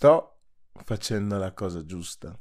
[0.00, 0.38] sto
[0.84, 2.40] facendo la cosa giusta.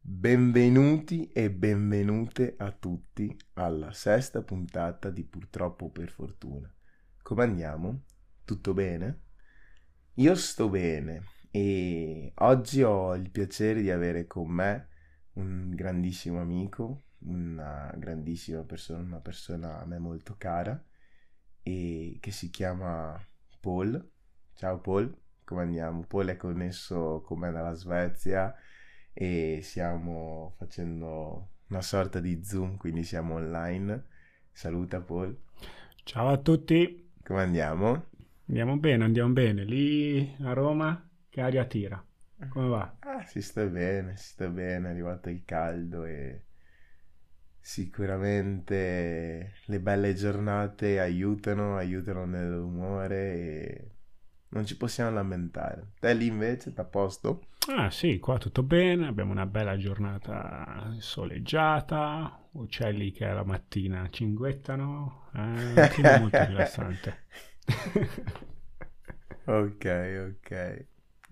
[0.00, 6.74] Benvenuti e benvenute a tutti alla sesta puntata di Purtroppo per fortuna.
[7.22, 8.02] Come andiamo?
[8.44, 9.20] Tutto bene?
[10.14, 11.22] Io sto bene
[11.52, 14.89] e oggi ho il piacere di avere con me
[15.40, 20.82] un grandissimo amico, una grandissima persona, una persona a me molto cara
[21.62, 23.18] e che si chiama
[23.60, 24.10] Paul.
[24.54, 25.14] Ciao Paul,
[25.44, 26.04] come andiamo?
[26.06, 28.54] Paul è connesso con me dalla Svezia
[29.12, 34.04] e stiamo facendo una sorta di Zoom, quindi siamo online.
[34.52, 35.36] Saluta Paul.
[36.04, 37.10] Ciao a tutti.
[37.22, 38.06] Come andiamo?
[38.48, 39.64] Andiamo bene, andiamo bene.
[39.64, 42.04] Lì a Roma che aria tira?
[42.48, 42.92] Come va?
[43.02, 46.44] Ah, si sta bene, si sta bene, è arrivato il caldo e
[47.60, 53.90] sicuramente le belle giornate aiutano, aiutano nell'umore e
[54.48, 55.92] non ci possiamo lamentare.
[55.98, 57.46] Te lì invece, a posto?
[57.68, 65.28] Ah sì, qua tutto bene, abbiamo una bella giornata soleggiata, uccelli che alla mattina cinguettano,
[65.34, 67.20] eh, un clima molto rilassante.
[69.46, 69.84] ok,
[70.28, 70.50] ok,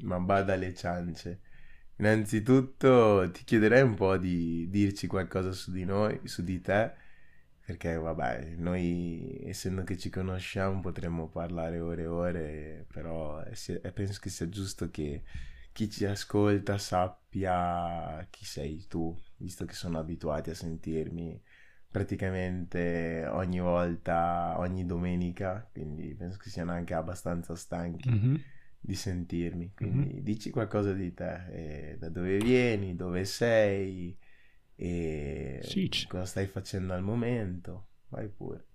[0.02, 1.40] ma bada alle ciance.
[1.96, 6.92] Innanzitutto ti chiederei un po' di dirci qualcosa su di noi, su di te,
[7.64, 13.42] perché vabbè, noi essendo che ci conosciamo potremmo parlare ore e ore, però
[13.92, 15.22] penso che sia giusto che
[15.72, 21.40] chi ci ascolta sappia chi sei tu, visto che sono abituati a sentirmi
[21.90, 28.08] praticamente ogni volta, ogni domenica, quindi penso che siano anche abbastanza stanchi.
[28.08, 28.36] Mm-hmm
[28.80, 29.72] di sentirmi.
[29.74, 30.24] Quindi mm-hmm.
[30.24, 34.16] dici qualcosa di te, da dove vieni, dove sei
[34.80, 37.88] e sì, c- cosa stai facendo al momento.
[38.10, 38.66] Vai pure.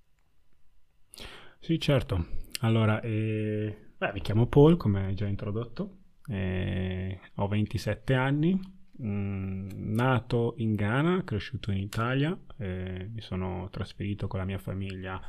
[1.59, 2.27] Sì, certo.
[2.59, 9.69] Allora, eh, beh, mi chiamo Paul, come già introdotto, eh, ho 27 anni, mh, mm,
[9.93, 15.21] nato in Ghana, cresciuto in Italia, eh, mi sono trasferito con la mia famiglia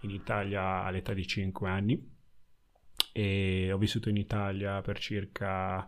[0.00, 2.16] in Italia all'età di 5 anni
[3.18, 5.84] e ho vissuto in Italia per circa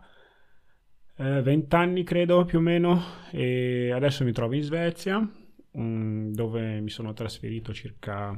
[1.15, 6.33] eh, 20 anni credo più o meno e adesso mi trovo in Svezia mh, mm,
[6.33, 8.37] dove mi sono trasferito circa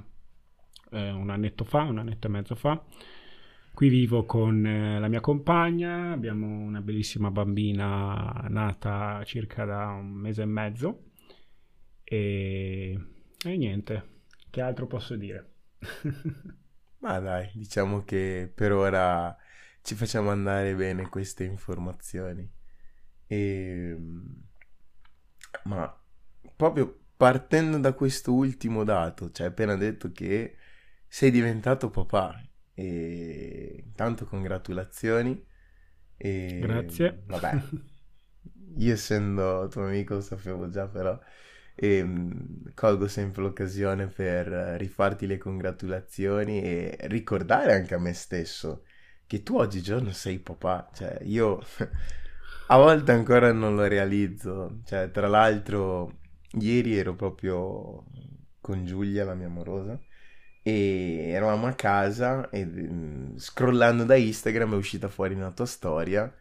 [0.91, 2.83] eh, un annetto fa, un annetto e mezzo fa.
[3.73, 10.11] Qui vivo con eh, la mia compagna, abbiamo una bellissima bambina nata circa da un
[10.11, 11.03] mese e mezzo
[12.03, 12.99] e,
[13.43, 14.03] e niente,
[14.51, 15.53] che altro posso dire?
[17.03, 19.35] Ma dai, diciamo che per ora
[19.81, 22.49] ci facciamo andare bene queste informazioni.
[23.27, 23.89] E...
[23.89, 24.43] Ehm,
[25.65, 26.01] ma
[26.55, 30.55] proprio partendo da questo ultimo dato, cioè appena detto che
[31.05, 32.41] sei diventato papà.
[32.73, 35.45] E intanto congratulazioni.
[36.15, 36.59] E...
[36.61, 37.23] Grazie.
[37.25, 37.63] Vabbè,
[38.77, 41.19] io essendo tuo amico lo sapevo già però
[41.75, 44.47] e mh, colgo sempre l'occasione per
[44.77, 48.83] rifarti le congratulazioni e ricordare anche a me stesso
[49.25, 51.59] che tu oggigiorno sei papà, cioè io
[52.67, 56.19] a volte ancora non lo realizzo, cioè tra l'altro
[56.59, 58.05] ieri ero proprio
[58.61, 59.99] con Giulia, la mia amorosa,
[60.61, 66.33] e eravamo a casa e mh, scrollando da Instagram è uscita fuori una tua storia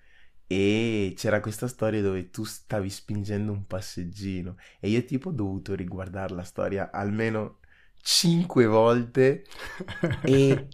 [0.47, 5.75] e c'era questa storia dove tu stavi spingendo un passeggino e io tipo ho dovuto
[5.75, 7.61] riguardare la storia almeno
[8.03, 9.45] cinque volte
[10.23, 10.69] e,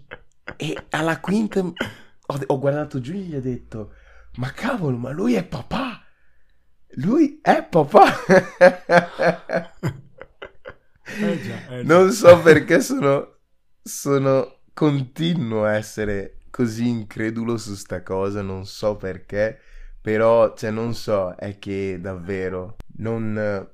[0.57, 1.73] e alla quinta ho,
[2.47, 3.93] ho, guardato giù e gli ho detto
[4.35, 6.03] ma cavolo ma lui è papà
[6.95, 8.25] lui è papà
[11.05, 11.83] eh già, eh già.
[11.83, 13.37] non so perché sono
[13.81, 19.57] sono continuo a essere così incredulo su sta cosa, non so perché,
[20.01, 23.71] però, cioè, non so, è che davvero non,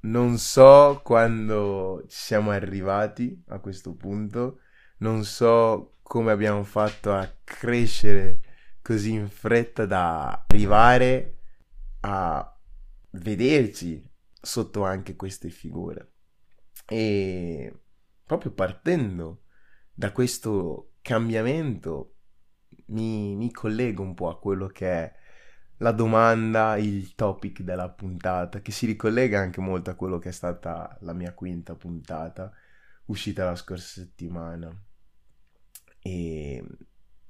[0.00, 4.58] non so quando ci siamo arrivati a questo punto,
[4.98, 8.40] non so come abbiamo fatto a crescere
[8.82, 11.36] così in fretta da arrivare
[12.00, 12.58] a
[13.10, 16.14] vederci sotto anche queste figure.
[16.84, 17.72] E
[18.24, 19.44] proprio partendo
[19.94, 22.16] da questo cambiamento
[22.88, 25.14] mi, mi collego un po' a quello che è
[25.78, 30.32] la domanda, il topic della puntata, che si ricollega anche molto a quello che è
[30.32, 32.52] stata la mia quinta puntata,
[33.06, 34.70] uscita la scorsa settimana.
[36.02, 36.64] E,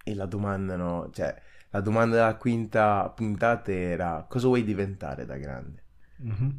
[0.03, 1.41] e la domanda, no, cioè,
[1.71, 5.85] la domanda della quinta puntata era cosa vuoi diventare da grande?
[6.21, 6.51] Mm-hmm.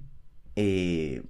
[0.54, 1.30] E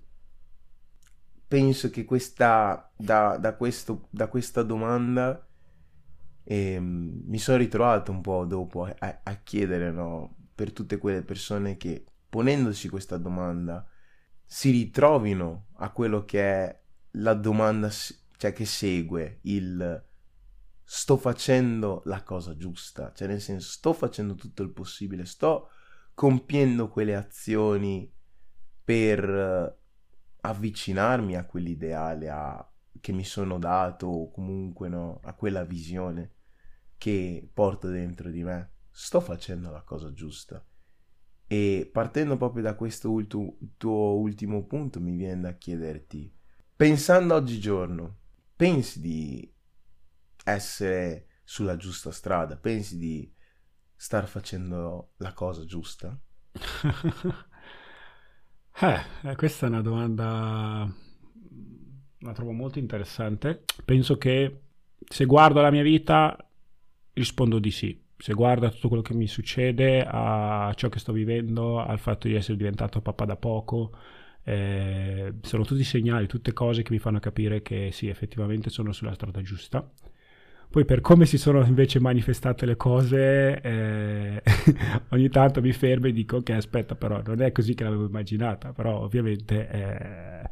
[1.48, 5.49] penso che questa, da, da, questo, da questa domanda
[6.51, 11.78] eh, mi sono ritrovato un po' dopo a, a chiedere, no, per tutte quelle persone
[11.78, 13.88] che ponendosi questa domanda
[14.44, 16.81] si ritrovino a quello che è
[17.12, 20.04] la domanda cioè che segue il
[20.84, 25.69] sto facendo la cosa giusta, cioè nel senso sto facendo tutto il possibile, sto
[26.16, 28.12] compiendo quelle azioni
[28.84, 29.78] per
[30.42, 36.38] avvicinarmi a quell'ideale a, che mi sono dato o comunque no, a quella visione
[37.00, 38.74] che porto dentro di me.
[38.92, 40.63] Sto facendo la cosa giusta.
[41.48, 46.31] E partendo proprio da questo ultu- tuo ultimo punto mi viene da chiederti,
[46.75, 48.18] pensando oggigiorno,
[48.56, 49.51] pensi di
[50.44, 52.56] essere sulla giusta strada?
[52.56, 53.34] Pensi di
[53.95, 56.16] star facendo la cosa giusta?
[58.81, 61.07] eh, questa è una domanda
[62.19, 63.63] la trovo molto interessante.
[63.86, 64.62] Penso che
[64.98, 66.49] se guardo la mia vita
[67.19, 68.00] rispondo di sì.
[68.18, 72.27] Se guardo a tutto quello che mi succede, a ciò che sto vivendo, al fatto
[72.27, 73.92] di essere diventato papà da poco,
[74.44, 79.13] eh, sono tutti segnali, tutte cose che mi fanno capire che sì, effettivamente sono sulla
[79.13, 79.88] strada giusta.
[80.71, 84.44] Poi per come si sono invece manifestate le cose, eh,
[85.10, 88.71] ogni tanto mi fermo e dico ok aspetta però non è così che l'avevo immaginata,
[88.71, 90.50] però ovviamente eh,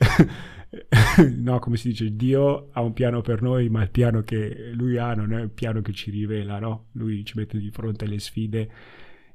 [1.36, 4.96] no, come si dice, Dio ha un piano per noi, ma il piano che lui
[4.96, 6.86] ha non è un piano che ci rivela, no?
[6.92, 8.70] Lui ci mette di fronte alle sfide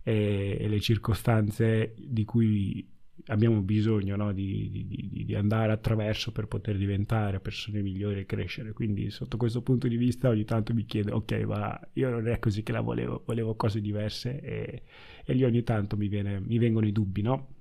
[0.01, 2.93] e, e le circostanze di cui
[3.27, 4.31] abbiamo bisogno no?
[4.33, 8.73] di, di, di, andare attraverso per poter diventare persone migliori e crescere.
[8.73, 12.39] Quindi, sotto questo punto di vista, ogni tanto mi chiedo: ok, ma io non è
[12.39, 14.83] così che la volevo, volevo cose diverse, e,
[15.23, 17.54] e lì ogni tanto mi, viene, mi vengono i dubbi, no?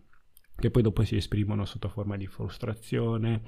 [0.56, 3.42] Che poi dopo si esprimono sotto forma di frustrazione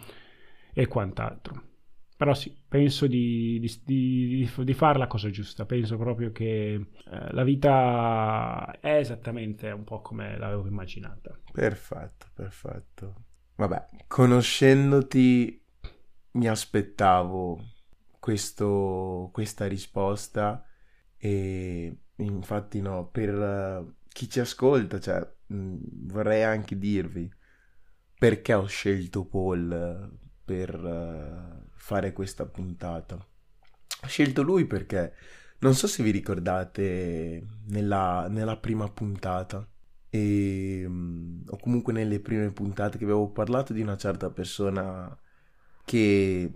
[0.72, 1.62] e quant'altro.
[2.16, 7.32] Però sì, penso di, di, di, di, fare la cosa giusta, penso proprio che eh,
[7.32, 11.38] la vita è esattamente un po' come l'avevo immaginata.
[11.52, 13.14] Perfetto, perfetto.
[13.56, 15.62] Vabbè, conoscendoti
[16.32, 17.60] mi aspettavo
[18.18, 20.64] questo, questa risposta
[21.18, 27.30] e infatti no, per chi ci ascolta, cioè, vorrei anche dirvi
[28.18, 33.14] perché ho scelto Paul per uh, fare questa puntata.
[33.14, 35.14] Ho scelto lui perché
[35.58, 39.66] non so se vi ricordate nella, nella prima puntata
[40.08, 45.16] e, um, o comunque nelle prime puntate che avevo parlato di una certa persona
[45.84, 46.50] che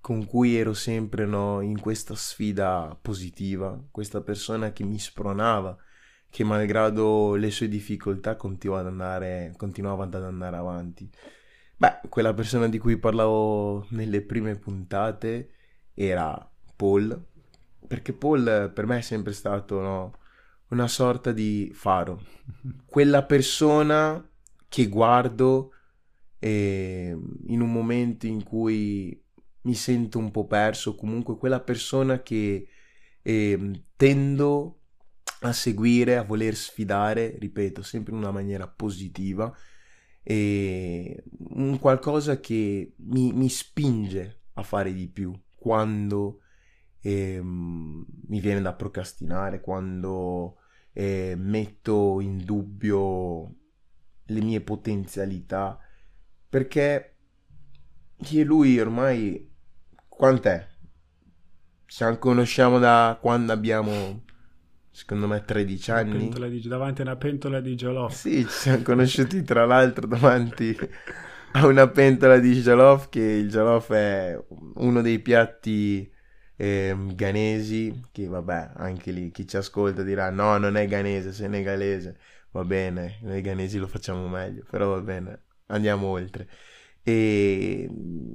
[0.00, 5.74] con cui ero sempre no, in questa sfida positiva, questa persona che mi spronava,
[6.34, 11.08] che malgrado le sue difficoltà continuava ad andare, continuava ad andare avanti.
[11.76, 15.50] Beh, quella persona di cui parlavo nelle prime puntate
[15.94, 16.36] era
[16.74, 17.24] Paul,
[17.86, 20.12] perché Paul per me è sempre stato no,
[20.70, 22.20] una sorta di faro,
[22.84, 24.28] quella persona
[24.66, 25.70] che guardo
[26.40, 27.16] eh,
[27.46, 29.22] in un momento in cui
[29.60, 32.66] mi sento un po' perso, comunque quella persona che
[33.22, 34.80] eh, tendo
[35.48, 39.54] a seguire, a voler sfidare, ripeto, sempre in una maniera positiva
[40.22, 46.40] e un qualcosa che mi, mi spinge a fare di più quando
[47.00, 50.56] eh, mi viene da procrastinare, quando
[50.94, 53.54] eh, metto in dubbio
[54.24, 55.78] le mie potenzialità,
[56.48, 57.16] perché
[58.16, 59.52] io e lui ormai
[60.08, 60.66] quant'è?
[61.84, 64.22] Ci conosciamo da quando abbiamo
[64.94, 66.28] secondo me 13 anni.
[66.28, 68.14] Di, davanti a una pentola di jollof.
[68.14, 70.76] Sì, ci siamo conosciuti tra l'altro davanti
[71.52, 74.38] a una pentola di jollof, che il jollof è
[74.74, 76.08] uno dei piatti
[76.56, 82.16] eh, ghanesi, che vabbè, anche lì chi ci ascolta dirà no, non è ghanese, senegalese.
[82.52, 86.48] Va bene, noi ghanesi lo facciamo meglio, però va bene, andiamo oltre.
[87.02, 87.88] E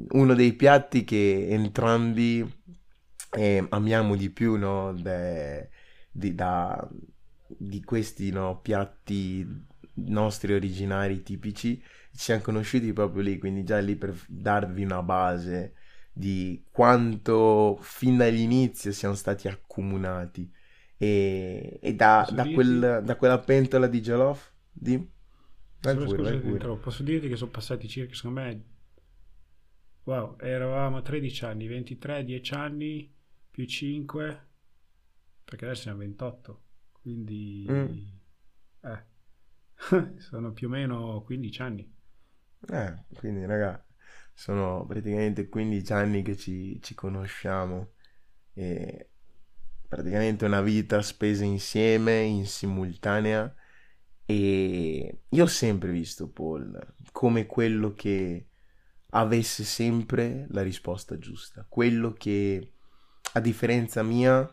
[0.10, 2.46] uno dei piatti che entrambi
[3.32, 4.94] eh, amiamo di più, no?
[4.94, 5.70] De,
[6.12, 6.88] di, da,
[7.48, 13.98] di questi no, piatti nostri originari tipici ci siamo conosciuti proprio lì quindi già lì
[13.98, 15.74] per darvi una base
[16.20, 20.52] di quanto fin dall'inizio siamo stati accomunati.
[20.98, 24.98] E, e da, da, quel, da, quella pentola di jollof di...
[25.82, 28.64] Vai pure, scusa, posso dirti che sono passati circa secondo me
[30.04, 33.16] wow eravamo 13 anni 23 10 anni
[33.50, 34.48] più 5
[35.50, 37.98] perché adesso siamo 28, quindi mm.
[38.84, 39.06] eh,
[40.22, 41.92] sono più o meno 15 anni.
[42.70, 43.84] Eh, quindi raga,
[44.32, 47.94] sono praticamente 15 anni che ci, ci conosciamo
[48.54, 49.10] e
[49.88, 53.52] praticamente una vita spesa insieme, in simultanea
[54.26, 58.50] e io ho sempre visto Paul come quello che
[59.12, 62.74] avesse sempre la risposta giusta, quello che
[63.34, 64.48] a differenza mia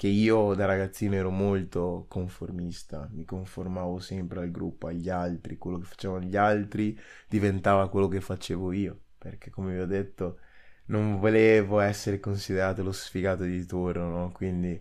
[0.00, 5.78] che io da ragazzino ero molto conformista, mi conformavo sempre al gruppo, agli altri, quello
[5.78, 10.38] che facevano gli altri diventava quello che facevo io, perché come vi ho detto
[10.86, 14.32] non volevo essere considerato lo sfigato di turno, no?
[14.32, 14.80] Quindi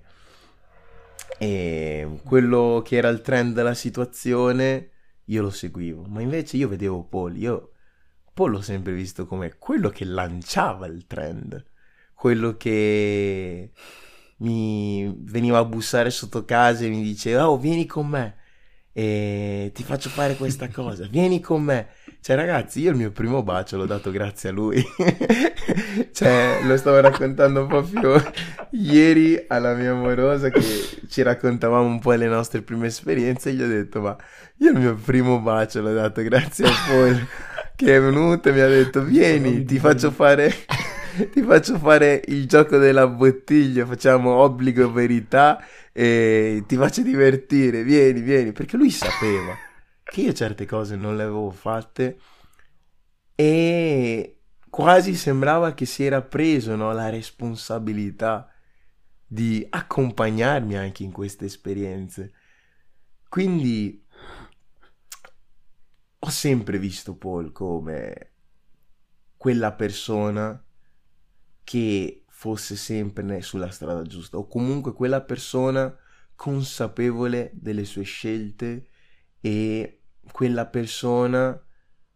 [1.37, 4.89] e quello che era il trend della situazione
[5.25, 7.73] io lo seguivo, ma invece io vedevo Paul, io
[8.33, 11.61] Paul l'ho sempre visto come quello che lanciava il trend,
[12.13, 13.73] quello che
[14.39, 18.35] mi veniva a bussare sotto casa e mi diceva, oh, vieni con me
[18.91, 21.87] e ti faccio fare questa cosa, vieni con me.
[22.21, 24.83] Cioè, ragazzi, io il mio primo bacio l'ho dato grazie a lui.
[26.11, 28.21] cioè, lo stavo raccontando proprio
[28.71, 30.61] ieri alla mia amorosa che
[31.07, 34.17] ci raccontavamo un po' le nostre prime esperienze e gli ho detto, ma
[34.57, 37.27] io il mio primo bacio l'ho dato grazie a Paul
[37.77, 40.53] che è venuto e mi ha detto, vieni, ti faccio fare
[41.31, 47.83] ti faccio fare il gioco della bottiglia, facciamo obbligo e verità e ti faccio divertire,
[47.83, 49.55] vieni, vieni, perché lui sapeva
[50.03, 52.17] che io certe cose non le avevo fatte
[53.35, 54.39] e
[54.69, 58.51] quasi sembrava che si era preso no, la responsabilità
[59.25, 62.33] di accompagnarmi anche in queste esperienze.
[63.29, 64.03] Quindi
[66.19, 68.31] ho sempre visto Paul come
[69.37, 70.61] quella persona
[71.69, 75.95] che fosse sempre sulla strada giusta o comunque quella persona
[76.33, 78.87] consapevole delle sue scelte
[79.39, 81.63] e quella persona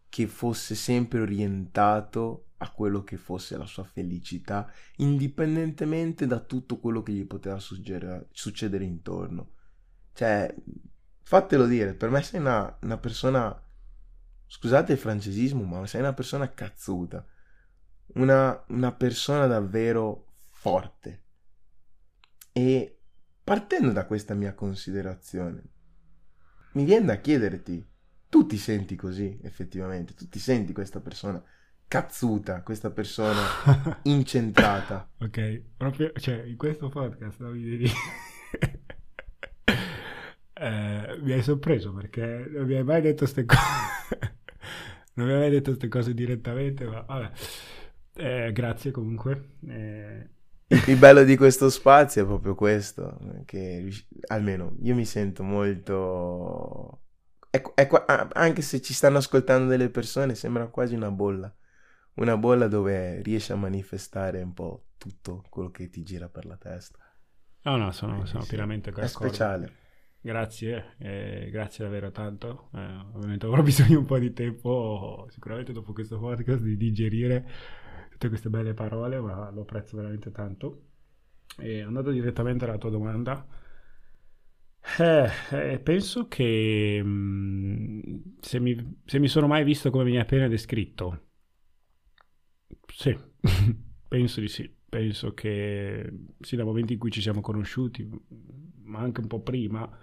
[0.08, 7.04] che fosse sempre orientato a quello che fosse la sua felicità, indipendentemente da tutto quello
[7.04, 9.52] che gli poteva succedere, succedere intorno.
[10.14, 10.52] Cioè,
[11.22, 13.56] fatelo dire, per me sei una, una persona,
[14.48, 17.24] scusate il francesismo, ma sei una persona cazzuta
[18.14, 21.22] una, una persona davvero forte.
[22.52, 22.98] E
[23.42, 25.62] partendo da questa mia considerazione,
[26.72, 27.86] mi viene da chiederti,
[28.28, 30.14] tu ti senti così effettivamente?
[30.14, 31.42] Tu ti senti questa persona
[31.86, 35.10] cazzuta, questa persona incentrata?
[35.20, 37.84] ok, proprio, cioè, in questo podcast mi
[40.54, 43.60] eh, mi hai sorpreso perché non mi hai mai detto queste cose.
[45.14, 47.30] non mi hai mai detto queste cose direttamente, ma vabbè.
[48.14, 49.56] Eh, grazie comunque.
[49.68, 50.28] Eh...
[50.66, 53.88] Il bello di questo spazio è proprio questo, che
[54.28, 57.00] almeno io mi sento molto...
[57.50, 57.88] È, è,
[58.32, 61.54] anche se ci stanno ascoltando delle persone, sembra quasi una bolla.
[62.14, 66.56] Una bolla dove riesci a manifestare un po' tutto quello che ti gira per la
[66.56, 66.98] testa.
[67.62, 69.08] No, no, sono, sono pienamente d'accordo.
[69.08, 69.72] È speciale.
[70.20, 72.70] Grazie, eh, grazie davvero tanto.
[72.74, 77.46] Eh, ovviamente avrò bisogno un po' di tempo, sicuramente dopo questo podcast, di digerire
[78.24, 80.82] tutte queste belle parole, ma lo apprezzo veramente tanto.
[81.58, 83.46] E andando direttamente alla tua domanda,
[84.98, 88.00] eh, eh, penso che mh, mm,
[88.40, 91.26] se, mi, se, mi, sono mai visto come mi hai appena descritto,
[92.86, 93.16] sì,
[94.08, 94.72] penso di sì.
[94.94, 98.08] Penso che sì, dal momento in cui ci siamo conosciuti,
[98.84, 99.98] ma anche un po' prima,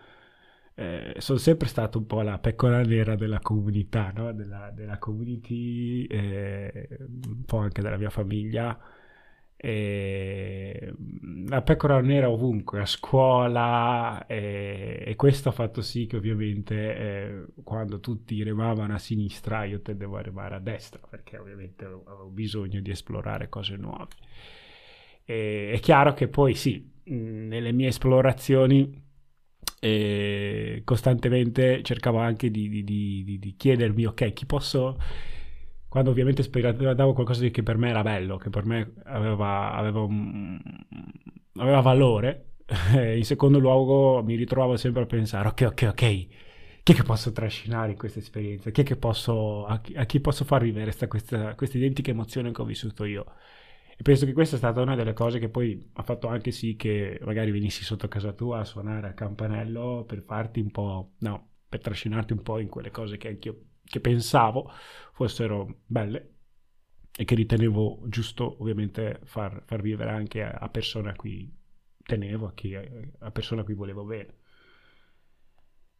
[0.73, 4.31] eh, sono sempre stato un po' la pecora nera della comunità, no?
[4.31, 6.87] della, della, community, eh,
[7.25, 8.77] un po' anche della mia famiglia.
[9.63, 10.91] E
[11.47, 17.45] la pecora nera ovunque, a scuola, e, e questo ha fatto sì che ovviamente eh,
[17.63, 22.79] quando tutti remavano a sinistra io tendevo a remare a destra perché ovviamente avevo bisogno
[22.79, 24.07] di esplorare cose nuove.
[25.25, 29.09] E, è chiaro che poi sì, nelle mie esplorazioni
[29.83, 34.95] e costantemente cercavo anche di, di, di, di, chiedermi, ok, chi posso...
[35.87, 40.57] Quando ovviamente sperimentavo qualcosa che per me era bello, che per me aveva, aveva, un,
[41.55, 42.51] aveva valore,
[43.17, 46.27] in secondo luogo mi ritrovavo sempre a pensare, ok, ok, ok,
[46.83, 48.69] chi è che posso trascinare in questa esperienza?
[48.69, 52.11] Chi è che posso, a, chi, a chi posso far vivere questa, questa, questa identica
[52.11, 53.25] emozione che ho vissuto io?
[54.01, 56.75] E penso che questa è stata una delle cose che poi ha fatto anche sì
[56.75, 61.49] che magari venissi sotto casa tua a suonare a campanello per farti un po', no,
[61.69, 64.71] per trascinarti un po' in quelle cose che anch'io che pensavo
[65.13, 66.37] fossero belle
[67.15, 71.55] e che ritenevo giusto ovviamente far, far vivere anche a, a, persone a cui
[72.03, 74.33] tenevo, a, chi, a persone a cui volevo bene.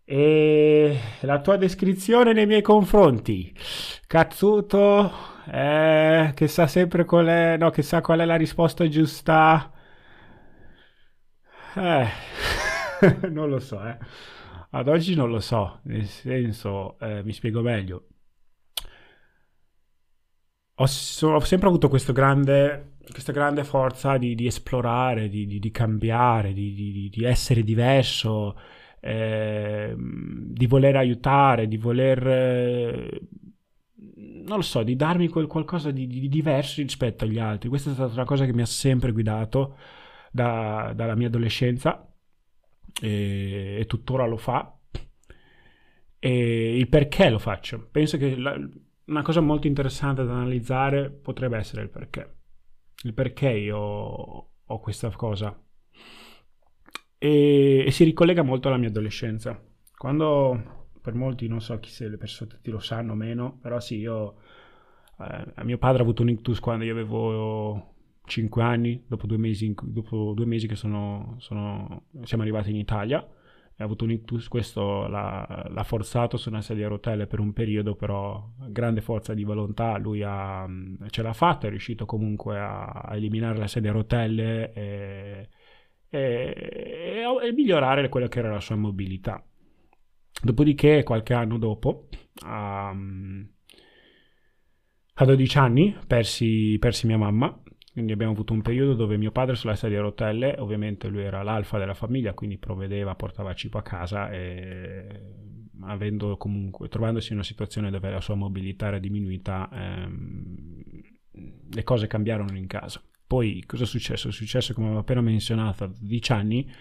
[0.04, 3.56] E la tua descrizione nei miei confronti,
[4.08, 9.72] cazzuto, eh, che sa sempre qual è, no, che sa qual è la risposta giusta.
[11.76, 12.08] Eh,
[13.30, 13.98] non lo so, eh.
[14.74, 18.08] Ad oggi non lo so, nel senso, eh, mi spiego meglio.
[20.76, 25.72] Ho, so, ho sempre avuto grande, questa grande forza di, di esplorare, di, di, di
[25.72, 28.58] cambiare, di, essere diverso,
[29.00, 33.20] eh, di voler aiutare, di voler...
[34.04, 37.70] Non lo so, di darmi qualcosa di, di, diverso rispetto agli altri.
[37.70, 39.78] Questa è stata una cosa che mi ha sempre guidato
[40.32, 42.12] da, dalla mia adolescenza
[43.00, 44.76] e, e, tuttora lo fa.
[46.18, 47.88] E il perché lo faccio?
[47.92, 48.56] Penso che la,
[49.06, 52.38] una cosa molto interessante da analizzare potrebbe essere il perché.
[53.04, 55.56] Il perché io ho questa cosa.
[57.20, 59.62] E, e si ricollega molto alla mia adolescenza.
[59.96, 63.98] Quando per molti non so chi se le persone lo sanno o meno, però sì,
[63.98, 64.36] io
[65.20, 67.94] eh, mio padre ha avuto un ictus quando io avevo
[68.26, 73.28] 5 anni, dopo due mesi, dopo due mesi che sono, sono, siamo arrivati in Italia,
[73.82, 77.52] ha avuto un ictus, questo l'ha, l'ha, forzato su una sedia a rotelle per un
[77.54, 80.68] periodo, però grande forza di volontà, lui ha,
[81.10, 85.50] ce l'ha fatta, è riuscito comunque a, a eliminare la sedia a rotelle e,
[86.10, 86.56] e,
[87.20, 89.44] e, e migliorare quella che era la sua mobilità.
[90.44, 92.08] Dopodiché, qualche anno dopo,
[92.46, 93.48] um,
[95.14, 97.62] a 12 anni, persi, persi mia mamma.
[97.92, 101.44] Quindi abbiamo avuto un periodo dove mio padre sulla sedia a rotelle, ovviamente lui era
[101.44, 105.36] l'alfa della famiglia, quindi provvedeva, portava cibo a casa e
[105.82, 110.84] avendo comunque, trovandosi in una situazione dove la sua mobilità era diminuita, ehm,
[111.70, 113.04] le cose cambiarono in casa.
[113.28, 114.30] Poi cosa è successo?
[114.30, 116.72] È successo, come avevo appena menzionato, a 12 anni,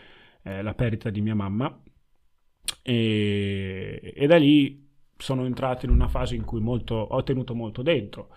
[0.44, 1.76] eh, la perdita di mia mamma
[2.82, 7.82] e, e da lì sono entrato in una fase in cui molto, ho tenuto molto
[7.82, 8.30] dentro.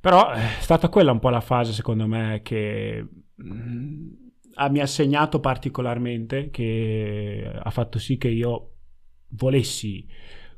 [0.00, 4.08] Però è stata quella un po' la fase, secondo me, che mh, mm,
[4.70, 8.74] mi ha segnato particolarmente, che ha fatto sì che io
[9.30, 10.06] volessi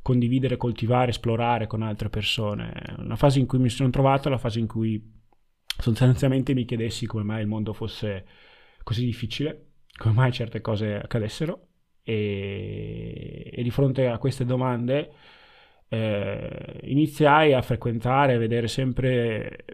[0.01, 2.73] condividere, coltivare, esplorare con altre persone.
[2.97, 5.19] Una fase in cui mi sono trovato, la fase in cui
[5.77, 8.25] sostanzialmente mi chiedessi come mai il mondo fosse
[8.83, 11.70] così difficile, come mai certe cose accadessero
[12.03, 15.11] e, e di fronte a queste domande
[15.93, 19.65] eh, iniziai a frequentare, a vedere sempre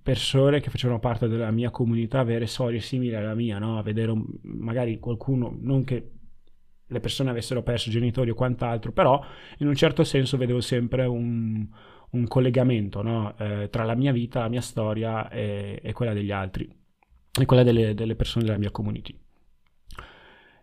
[0.00, 3.76] persone che facevano parte della mia comunità, avere storie simili alla mia, no?
[3.76, 6.12] a vedere un, magari qualcuno, non che
[6.86, 9.20] le persone avessero perso genitori o quant'altro, però
[9.58, 11.66] in un certo senso vedevo sempre un,
[12.10, 13.36] un collegamento no?
[13.36, 16.72] eh, tra la mia vita, la mia storia e, e quella degli altri,
[17.38, 19.18] e quella delle, delle persone della mia community.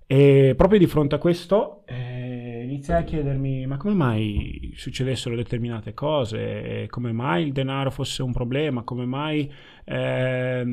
[0.10, 5.94] E proprio di fronte a questo eh, iniziai a chiedermi ma come mai succedessero determinate
[5.94, 9.52] cose, come mai il denaro fosse un problema, come mai
[9.84, 10.64] eh,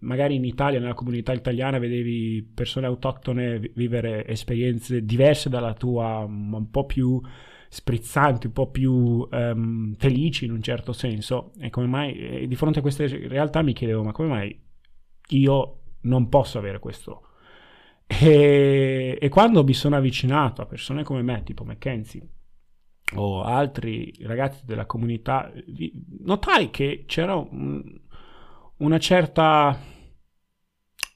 [0.00, 6.68] magari in Italia, nella comunità italiana, vedevi persone autoctone vivere esperienze diverse dalla tua, un
[6.68, 7.20] po' più
[7.68, 11.52] sprizzanti, un po' più um, felici in un certo senso.
[11.60, 14.60] E come mai, e di fronte a queste realtà mi chiedevo ma come mai
[15.28, 17.26] io non posso avere questo?
[18.12, 22.28] E, e, quando mi sono avvicinato a persone come me, tipo Mackenzie,
[23.14, 25.50] o altri ragazzi della comunità,
[26.18, 27.82] notai che c'era un,
[28.78, 29.78] una certa,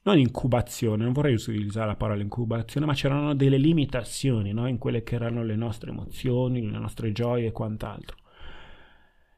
[0.05, 4.69] non incubazione, non vorrei utilizzare la parola incubazione, ma c'erano delle limitazioni no?
[4.69, 8.17] in quelle che erano le nostre emozioni, le nostre gioie e quant'altro.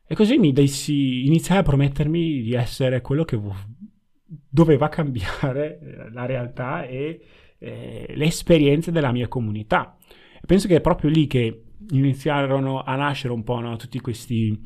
[0.07, 3.41] E così mi dessi, iniziai a promettermi di essere quello che
[4.27, 7.21] doveva cambiare la realtà e
[7.59, 9.97] eh, le esperienze della mia comunità.
[10.37, 14.61] E penso che è proprio lì che iniziarono a nascere un po' no, tutti questi,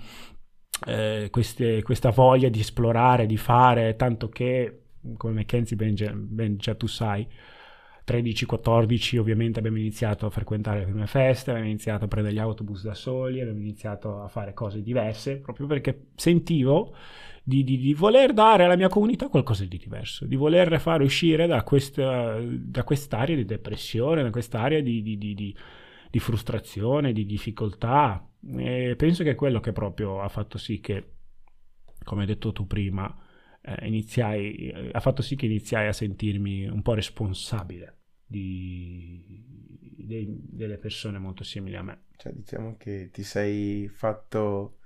[0.87, 4.83] eh, queste, questa voglia di esplorare, di fare, tanto che,
[5.16, 5.94] come Mackenzie ben,
[6.29, 7.26] ben già tu sai,
[8.07, 12.83] 13-14 ovviamente abbiamo iniziato a frequentare le prime feste, abbiamo iniziato a prendere gli autobus
[12.83, 16.94] da soli, abbiamo iniziato a fare cose diverse, proprio perché sentivo
[17.42, 21.46] di, di, di, voler dare alla mia comunità qualcosa di diverso, di voler fare uscire
[21.46, 28.26] da, questa, da quest'area di depressione, da quest'area di, di frustrazione, di difficoltà.
[28.57, 31.14] E penso che è quello che proprio ha fatto sì che,
[32.05, 33.14] come hai detto tu prima,
[33.62, 39.44] eh, iniziai, eh, ha fatto sì che iniziai a sentirmi un po' responsabile di,
[39.96, 42.05] dei, delle persone molto simili a me.
[42.16, 44.79] Cioè, diciamo che ti sei fatto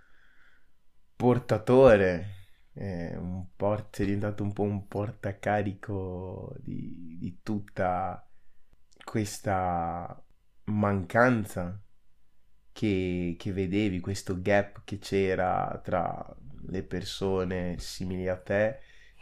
[1.17, 2.44] portatore
[2.75, 8.29] eh, un port- è diventato un po' un portacarico di, di tutta
[9.05, 10.23] questa
[10.65, 11.81] mancanza
[12.73, 18.81] che, che, vedevi, questo gap che c'era tra le persone simili a te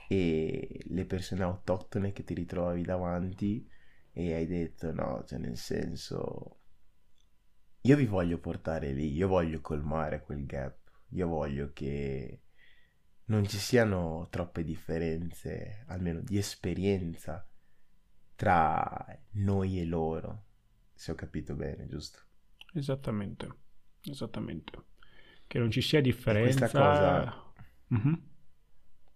[0.08, 3.68] e le persone autoctone che ti ritrovavi davanti
[4.12, 6.58] e hai detto no, cioè nel senso
[7.82, 10.78] io vi voglio portare lì, io voglio colmare quel gap,
[11.10, 12.42] io voglio che
[13.32, 17.48] non ci siano troppe differenze, almeno di esperienza,
[18.34, 20.44] tra noi e loro,
[20.92, 22.20] se ho capito bene, giusto?
[22.74, 23.48] Esattamente,
[24.02, 24.84] esattamente.
[25.46, 26.58] Che non ci sia differenza...
[26.58, 27.52] Questa cosa...
[27.94, 28.14] Mm-hmm.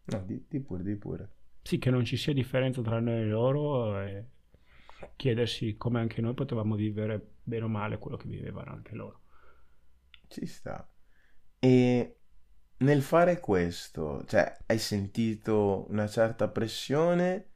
[0.05, 1.33] No, di, di, pure, di pure.
[1.61, 4.29] Sì, che non ci sia differenza tra noi e loro e
[5.16, 9.22] chiedersi come anche noi potevamo vivere bene o male quello che vivevano anche loro.
[10.29, 10.88] Ci sta.
[11.59, 12.15] E
[12.87, 17.51] nel fare questo, cioè, hai sentito una certa pressione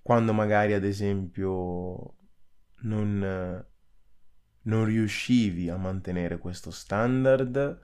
[0.00, 2.16] quando magari, ad esempio,
[2.80, 3.66] non,
[4.62, 7.78] non riuscivi a mantenere questo standard?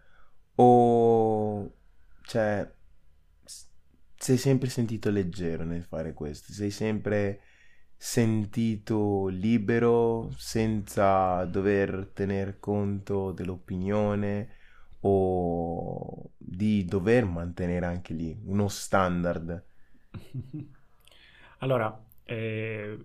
[0.54, 1.76] O,
[2.22, 2.72] cioè,
[4.16, 7.40] sei sempre sentito leggero nel fare questo, sei sempre
[7.94, 14.48] sentito libero senza dover tener conto dell'opinione?
[15.00, 19.64] O di dover mantenere anche lì uno standard?
[21.58, 22.98] Allora, eh,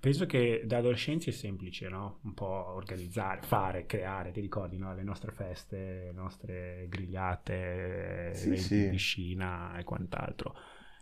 [0.00, 2.20] penso che da adolescenzi è semplice, no?
[2.22, 4.94] Un po' organizzare, fare, creare, ti ricordi, no?
[4.94, 8.84] Le nostre feste, le nostre grigliate, sì, sì.
[8.84, 10.54] in piscina e quant'altro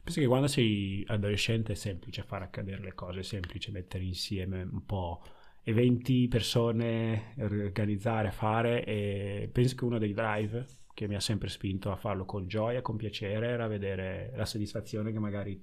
[0.04, 4.60] Penso che quando sei adolescente è semplice far accadere le cose, è semplice mettere insieme
[4.62, 5.22] un po'
[5.62, 11.90] eventi, persone, organizzare, fare e penso che uno dei drive che mi ha sempre spinto
[11.90, 15.60] a farlo con gioia, con piacere, era vedere la soddisfazione che magari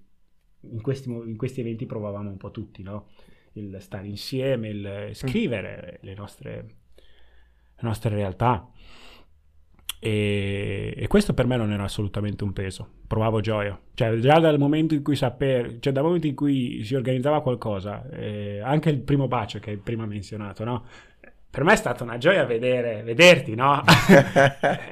[0.63, 3.07] in questi, in questi eventi provavamo un po' tutti, no?
[3.53, 6.65] Il stare insieme, il scrivere le nostre,
[6.95, 8.69] le nostre realtà.
[10.03, 13.79] E, e, questo per me non era assolutamente un peso, provavo gioia.
[13.93, 18.09] Cioè, già dal momento in cui sapevo, cioè dal momento in cui si organizzava qualcosa,
[18.09, 20.85] eh, anche il primo bacio che hai prima menzionato, no?
[21.51, 23.83] Per me è stata una gioia vedere, vederti, no?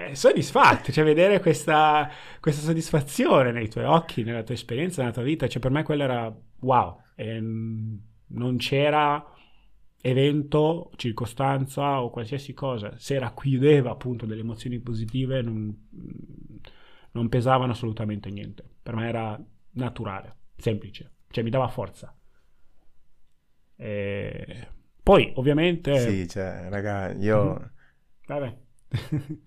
[0.09, 2.09] Eh, soddisfatto, cioè vedere questa,
[2.41, 6.03] questa, soddisfazione nei tuoi occhi, nella tua esperienza, nella tua vita, cioè per me quello
[6.03, 7.01] era wow.
[7.15, 9.25] E non c'era
[10.01, 15.73] evento, circostanza o qualsiasi cosa, se racchiudeva appunto delle emozioni positive, non,
[17.11, 18.63] non pesavano assolutamente niente.
[18.81, 19.41] Per me era
[19.71, 22.13] naturale, semplice, cioè mi dava forza.
[23.77, 24.67] E...
[25.09, 25.97] Poi, ovviamente...
[26.01, 27.53] Sì, cioè, raga, io...
[27.53, 27.65] Mm-hmm.
[28.27, 28.57] Vabbè.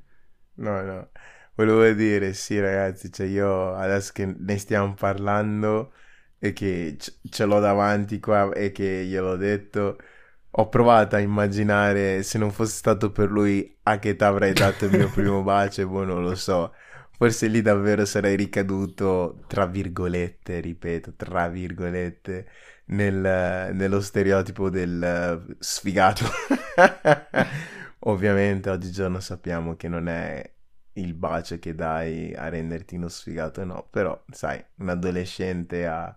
[0.54, 1.10] no, no.
[1.54, 5.92] Volevo dire, sì, ragazzi, cioè io adesso che ne stiamo parlando
[6.40, 9.98] e che ce l'ho davanti qua e che gliel'ho detto
[10.50, 14.86] ho provato a immaginare se non fosse stato per lui a che età avrei dato
[14.86, 16.74] il mio primo bacio, boh, non lo so.
[17.12, 22.48] Forse lì davvero sarei ricaduto, tra virgolette, ripeto, tra virgolette,
[22.92, 26.24] nel, nello stereotipo del sfigato.
[28.04, 30.50] Ovviamente oggigiorno sappiamo che non è
[30.94, 36.14] il bacio che dai a renderti uno sfigato, no, però sai, un adolescente a,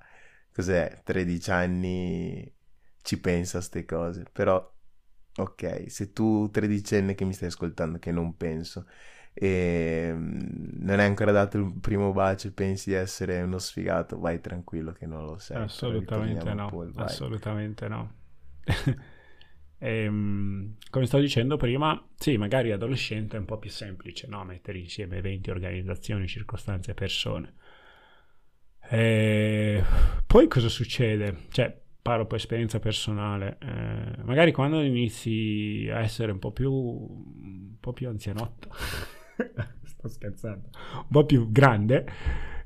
[0.52, 2.54] cos'è, 13 anni
[3.02, 4.74] ci pensa a ste cose, però
[5.38, 8.88] ok, se tu tredicenne che mi stai ascoltando che non penso
[9.38, 10.40] e mm,
[10.80, 15.06] non hai ancora dato il primo bacio pensi di essere uno sfigato, vai tranquillo che
[15.06, 15.58] non lo sei.
[15.58, 18.14] Assolutamente no, assolutamente no.
[19.78, 24.46] e, ehm, come stavo dicendo prima, sì, magari adolescente è un po' più semplice, no?
[24.46, 27.54] Mettere insieme eventi, organizzazioni, circostanze persone.
[28.88, 29.84] E
[30.26, 31.48] poi cosa succede?
[31.50, 37.78] Cioè, parlo per esperienza personale, eh, magari quando inizi a essere un po' più, un
[37.80, 38.70] po' più anzianotto,
[39.84, 42.06] sto scherzando, un po' più grande,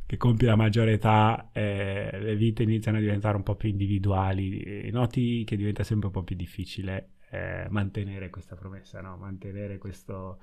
[0.06, 4.90] che compi la maggiore età, eh, le vite iniziano a diventare un po' più individuali,
[4.92, 9.18] noti che diventa sempre un po' più difficile eh, mantenere questa promessa, no?
[9.18, 10.40] mantenere questo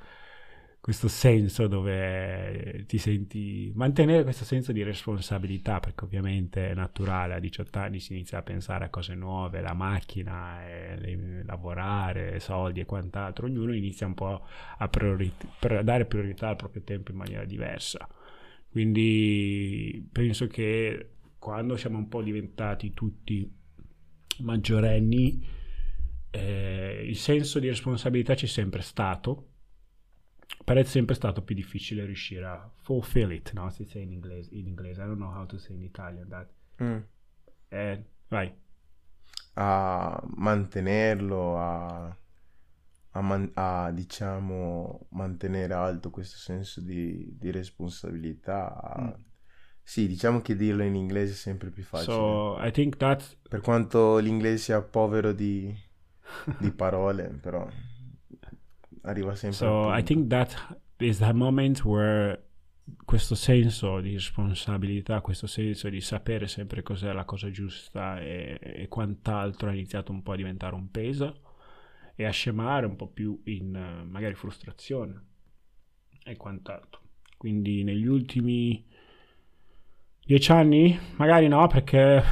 [0.87, 7.41] questo senso dove ti senti mantenere questo senso di responsabilità perché ovviamente è naturale a
[7.41, 10.61] 18 anni si inizia a pensare a cose nuove la macchina
[10.97, 14.47] le, lavorare soldi e quant'altro ognuno inizia un po'
[14.79, 18.09] a, priori- a dare priorità al proprio tempo in maniera diversa.
[18.71, 23.53] Quindi penso che quando siamo un po' diventati tutti
[24.39, 25.45] maggiorenni
[26.31, 29.49] eh, il senso di responsabilità c'è sempre stato
[30.65, 33.71] però è sempre stato più difficile riuscire a fulfill it, no?
[33.71, 35.03] Si dice in inglese, in inglese.
[35.03, 36.49] I don't know how to say in Italian that.
[36.83, 36.99] Mm.
[37.69, 38.53] Eh, vai.
[39.55, 42.17] A mantenerlo, a,
[43.11, 48.97] a, man- a, diciamo, mantenere alto questo senso di, di responsabilità.
[49.01, 49.23] Mm.
[49.83, 52.13] Sì, diciamo che dirlo in inglese è sempre più facile.
[52.13, 53.39] So, I think that...
[53.49, 55.73] Per quanto l'inglese sia povero di,
[56.59, 57.69] di parole, però
[59.07, 62.43] arriva sempre So, I think that is the moment where
[63.05, 68.89] questo senso di responsabilità, questo senso di sapere sempre cos'è la cosa giusta e, e
[68.89, 71.41] quant'altro ha iniziato un po' a diventare un peso
[72.15, 75.25] e a scemare un po' più in magari frustrazione
[76.25, 77.01] e quant'altro.
[77.37, 78.85] Quindi negli ultimi
[80.25, 82.23] dieci anni, magari no, perché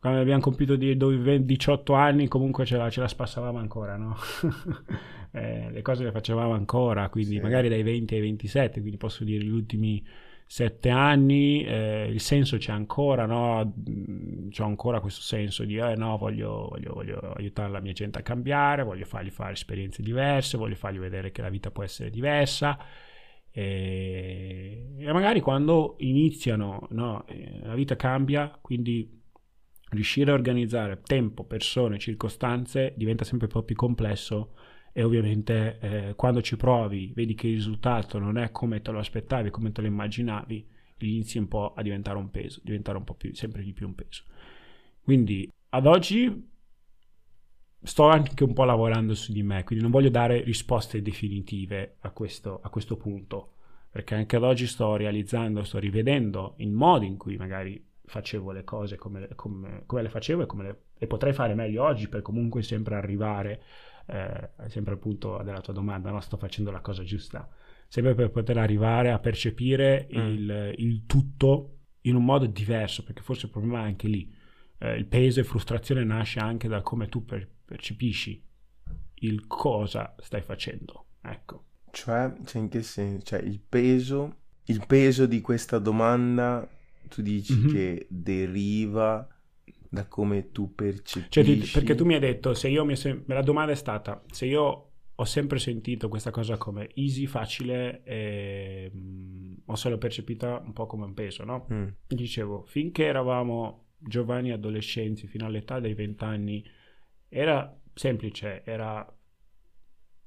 [0.00, 4.16] quando abbiamo compiuto di 18 anni comunque ce la, ce la spassavamo ancora, no?
[5.32, 7.40] eh, le cose le facevamo ancora, quindi sì.
[7.40, 10.04] magari dai 20 ai 27, quindi posso dire gli ultimi
[10.46, 13.74] sette anni, eh, il senso c'è ancora, no?
[13.90, 18.20] Mm, c'è ancora questo senso di eh, no, voglio, voglio, voglio, aiutare la mia gente
[18.20, 22.08] a cambiare, voglio fargli fare esperienze diverse, voglio fargli vedere che la vita può essere
[22.08, 22.78] diversa.
[23.50, 29.17] E, e magari quando iniziano, no, eh, la vita cambia, quindi
[29.90, 34.54] riuscire a organizzare tempo, persone, circostanze diventa sempre un po' più complesso
[34.92, 38.98] e ovviamente eh, quando ci provi vedi che il risultato non è come te lo
[38.98, 40.66] aspettavi, come te lo immaginavi,
[40.98, 43.94] inizi un po' a diventare un peso, diventare un po' più, sempre di più un
[43.94, 44.24] peso.
[45.00, 46.50] Quindi ad oggi
[47.82, 52.10] sto anche un po' lavorando su di me, quindi non voglio dare risposte definitive a
[52.10, 53.54] questo, a questo punto,
[53.90, 58.64] perché anche ad oggi sto realizzando, sto rivedendo il modo in cui magari facevo le
[58.64, 62.22] cose come, come, come le facevo e come le, le potrei fare meglio oggi per
[62.22, 63.62] comunque sempre arrivare
[64.08, 66.20] eh, sempre appunto della tua domanda, no?
[66.20, 67.48] sto facendo la cosa giusta,
[67.88, 70.18] sempre per poter arrivare a percepire mm.
[70.18, 74.34] il, il, tutto in un modo diverso, perché forse il problema è anche lì.
[74.78, 78.42] Eh, il peso e frustrazione nasce anche da come tu per, percepisci
[79.20, 81.06] il cosa stai facendo.
[81.20, 81.64] Ecco.
[81.90, 83.24] Cioè, cioè in che senso?
[83.26, 86.66] Cioè, il peso, il peso di questa domanda,
[87.08, 87.72] tu dici mm-hmm.
[87.72, 89.26] che deriva
[89.88, 91.26] da come tu percepisci.
[91.30, 94.22] Cioè, ti, perché tu mi hai detto, se io mi sem- la domanda è stata,
[94.30, 99.98] se io ho sempre sentito questa cosa come easy, facile e mh, mm, ho solo
[99.98, 101.66] percepita un po' come un peso, no?
[101.72, 101.88] Mm.
[102.06, 106.64] Dicevo, finché eravamo giovani adolescenti, fino all'età dei vent'anni,
[107.28, 109.12] era semplice, era...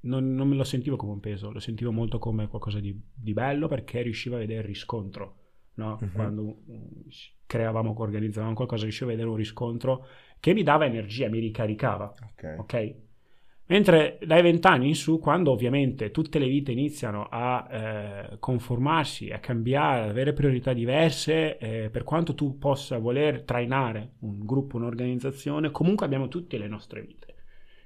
[0.04, 3.32] Non, non, me lo sentivo come un peso, lo sentivo molto come qualcosa di, di
[3.32, 5.41] bello perché riuscivo a vedere il riscontro
[5.74, 5.98] no?
[6.00, 6.12] uh-huh.
[6.12, 7.08] quando mm,
[7.46, 10.06] creavamo, organizzavamo qualcosa, riuscivo a vedere un riscontro
[10.40, 12.12] che mi dava energia, mi ricaricava.
[12.22, 12.54] Ok.
[12.58, 12.96] okay?
[13.66, 19.38] Mentre dai vent'anni in su, quando ovviamente tutte le vite iniziano a eh, conformarsi, a
[19.38, 25.70] cambiare, ad avere priorità diverse, eh, per quanto tu possa voler trainare un gruppo, un'organizzazione,
[25.70, 27.34] comunque abbiamo tutte le nostre vite.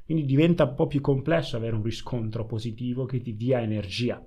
[0.05, 4.25] Quindi diventa un po' più complesso avere un riscontro positivo che ti dia energia.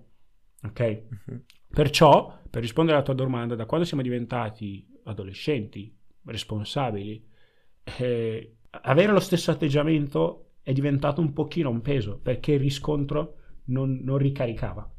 [0.63, 1.03] Ok?
[1.09, 1.43] Uh-huh.
[1.71, 7.25] Perciò, per rispondere alla tua domanda, da quando siamo diventati adolescenti, responsabili,
[7.97, 13.99] eh, avere lo stesso atteggiamento è diventato un pochino un peso, perché il riscontro non,
[14.03, 14.91] non ricaricava.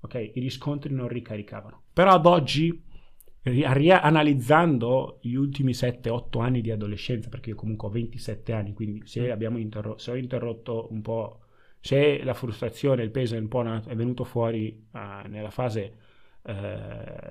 [0.00, 0.14] Ok?
[0.34, 1.84] I riscontri non ricaricavano.
[1.92, 2.82] Però ad oggi,
[3.42, 9.34] rianalizzando gli ultimi 7-8 anni di adolescenza, perché io comunque ho 27 anni, quindi se,
[9.36, 9.56] mm.
[9.56, 11.40] interro- se ho interrotto un po'
[11.80, 15.92] Se la frustrazione, il peso è, un po è venuto fuori uh, nella fase
[16.42, 16.52] uh,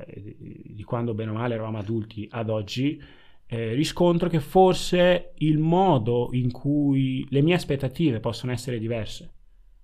[0.06, 3.02] di quando bene o male eravamo adulti ad oggi,
[3.50, 9.32] eh, riscontro che forse il modo in cui le mie aspettative possono essere diverse.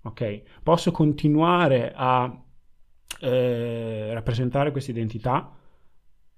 [0.04, 0.42] Ok?
[0.62, 2.44] Posso continuare a
[3.22, 5.50] eh, rappresentare questa identità,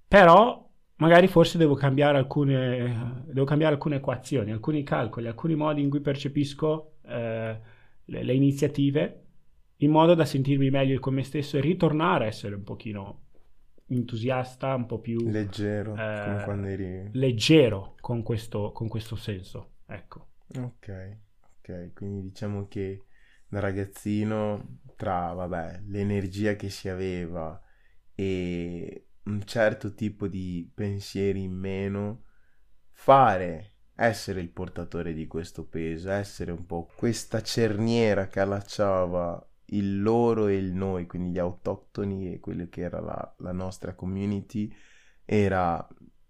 [0.08, 0.64] però
[0.98, 6.02] magari forse devo cambiare alcune, devo cambiare alcune equazioni, alcuni calcoli, alcuni modi in cui
[6.02, 7.60] percepisco eh,
[8.06, 9.22] le, le iniziative
[9.78, 13.24] in modo da sentirmi meglio con me stesso e ritornare a essere un pochino
[13.88, 19.74] entusiasta, un po' più leggero, eh, come eri leggero con questo, con questo senso.
[19.86, 20.30] Ecco.
[20.58, 21.18] Ok,
[21.60, 23.04] ok, quindi diciamo che
[23.48, 27.60] da ragazzino tra, vabbè, l'energia che si aveva
[28.16, 32.24] e un certo tipo di pensieri in meno,
[32.92, 40.02] fare essere il portatore di questo peso, essere un po' questa cerniera che allacciava il
[40.02, 44.72] loro e il noi, quindi gli autoctoni e quello che era la, la nostra community,
[45.24, 45.86] era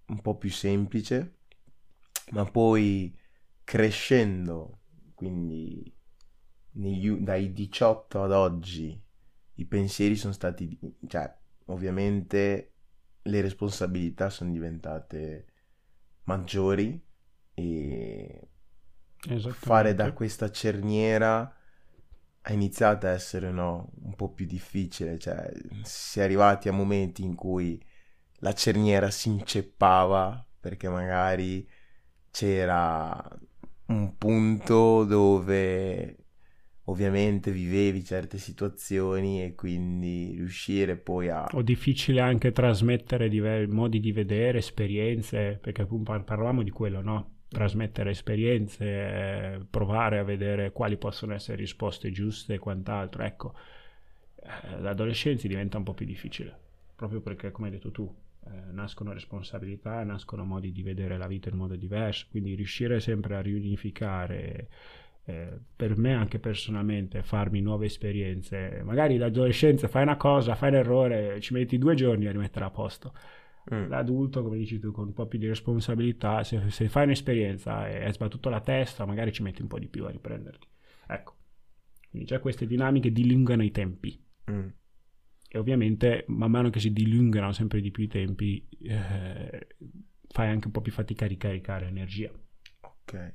[0.08, 1.40] un po' più semplice,
[2.32, 3.18] ma poi
[3.64, 4.82] crescendo,
[5.16, 5.92] quindi
[6.74, 9.02] negli, dai 18 ad oggi,
[9.56, 11.34] i pensieri sono stati, cioè
[11.66, 12.74] ovviamente
[13.24, 15.48] le responsabilità sono diventate
[16.26, 17.02] maggiori
[17.56, 18.48] e
[19.54, 21.52] fare da questa cerniera
[22.42, 27.24] è iniziata a essere no, un po' più difficile, cioè si è arrivati a momenti
[27.24, 27.82] in cui
[28.40, 31.68] la cerniera si inceppava perché magari
[32.30, 33.20] c'era
[33.88, 36.18] un punto dove
[36.88, 41.48] ovviamente vivevi certe situazioni e quindi riuscire poi a...
[41.54, 47.35] O difficile anche trasmettere diver- modi di vedere, esperienze, perché appunto parlavamo di quello, no?
[47.56, 53.24] Trasmettere esperienze, provare a vedere quali possono essere risposte giuste e quant'altro.
[53.24, 53.54] Ecco,
[54.36, 56.54] eh, l'adolescenza diventa un po' più difficile,
[56.98, 58.14] proprio perché, come hai detto tu,
[58.46, 63.38] eh, nascono responsabilità, nascono modi di vedere la vita in modo diverso, quindi riuscire sempre
[63.38, 64.68] a riunificare
[65.24, 68.82] eh, per me anche personalmente farmi nuove esperienze.
[68.84, 72.70] Magari l'adolescenza fai una cosa, fai un errore, ci metti due giorni a rimettere a
[72.70, 73.14] posto.
[73.74, 73.90] Mm.
[73.90, 78.06] L'adulto, come dici tu, con un po' più di responsabilità, se, se fai un'esperienza e
[78.06, 80.68] hai sbattuto la testa, magari ci metti un po' di più a riprenderti.
[81.08, 81.36] Ecco,
[82.10, 84.24] quindi già queste dinamiche dilungano i tempi.
[84.52, 84.68] Mm.
[85.48, 89.68] E ovviamente, man mano che si dilungano sempre di più i tempi, eh,
[90.28, 92.30] fai anche un po' più fatica a ricaricare energia.
[92.82, 93.34] Ok,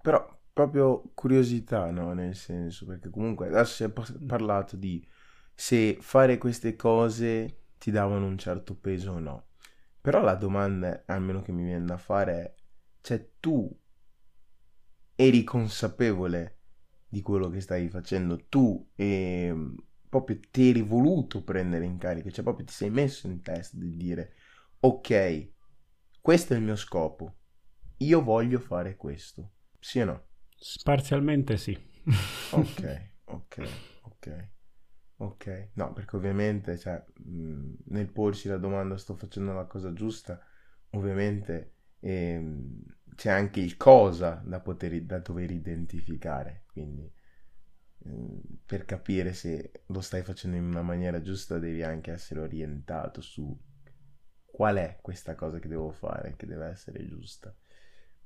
[0.00, 2.12] però proprio curiosità, no?
[2.14, 3.92] Nel senso, perché comunque adesso si è
[4.26, 5.06] parlato di
[5.54, 9.47] se fare queste cose ti davano un certo peso o no.
[10.00, 12.54] Però la domanda, almeno che mi viene da fare, è,
[13.00, 13.70] cioè tu
[15.14, 16.56] eri consapevole
[17.08, 19.54] di quello che stavi facendo, tu e
[20.08, 23.96] proprio ti eri voluto prendere in carico, cioè proprio ti sei messo in testa di
[23.96, 24.34] dire,
[24.80, 25.48] ok,
[26.20, 27.36] questo è il mio scopo,
[27.98, 30.26] io voglio fare questo, sì o no?
[30.82, 31.76] Parzialmente sì.
[32.50, 33.56] ok, ok,
[34.02, 34.48] ok.
[35.20, 40.40] Ok, no, perché ovviamente, cioè, mh, nel porsi la domanda sto facendo la cosa giusta,
[40.90, 42.80] ovviamente ehm,
[43.16, 47.10] c'è anche il cosa da poter, da dover identificare, quindi
[48.04, 53.20] mh, per capire se lo stai facendo in una maniera giusta devi anche essere orientato
[53.20, 53.56] su
[54.46, 57.52] qual è questa cosa che devo fare, che deve essere giusta.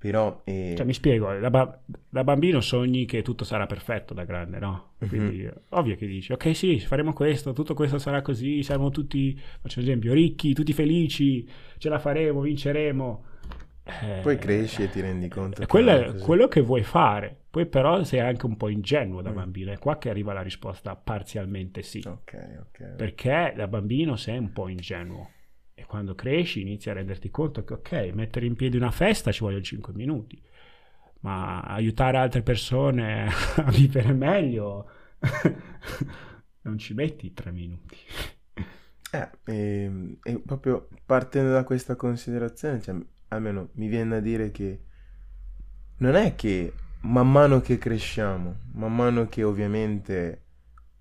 [0.03, 0.43] Però...
[0.43, 0.75] Eh...
[0.77, 4.95] Cioè, mi spiego, da, ba- da, bambino sogni che tutto sarà perfetto da grande, no?
[4.99, 5.09] Mhm.
[5.09, 5.51] Quindi, mm-hmm.
[5.69, 9.85] ovvio che dici, ok sì, faremo questo, tutto questo sarà così, saremo tutti, faccio un
[9.85, 13.25] esempio, ricchi, tutti felici, ce la faremo, vinceremo.
[13.85, 15.63] Eh, poi cresci e ti rendi conto.
[15.63, 17.37] Eh, quello è quello che vuoi fare.
[17.49, 19.35] Poi però sei anche un po' ingenuo da mm.
[19.35, 19.71] bambino.
[19.71, 22.03] È qua che arriva la risposta parzialmente sì.
[22.05, 22.95] Ok, ok.
[22.97, 25.29] Perché da bambino sei un po' ingenuo.
[25.93, 29.63] Quando cresci inizi a renderti conto che, ok, mettere in piedi una festa ci vogliono
[29.63, 30.43] 5 minuti,
[31.21, 33.29] ma aiutare altre persone
[33.63, 34.89] a vivere meglio
[36.63, 37.99] non ci metti 3 minuti.
[39.11, 42.97] Eh, e, ehm, e, proprio partendo da questa considerazione, cioè,
[43.29, 44.81] almeno mi viene da dire che
[45.99, 50.45] non è che man mano che cresciamo, man mano che ovviamente,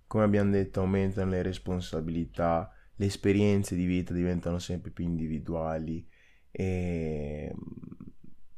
[0.05, 2.69] come abbiamo detto, aumentano le responsabilità,
[3.01, 6.07] le esperienze di vita diventano sempre più individuali
[6.51, 7.51] e